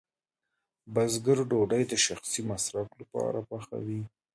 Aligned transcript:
بزګر 0.93 1.37
ډوډۍ 1.49 1.83
د 1.91 1.93
شخصي 2.05 2.41
مصرف 2.51 2.87
لپاره 2.99 3.39
پخوي. 3.49 4.01